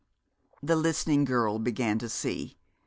[0.63, 2.57] The listening girl began to see.